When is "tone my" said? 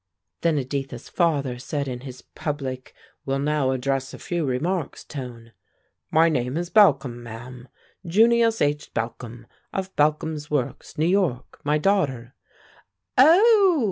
5.03-6.27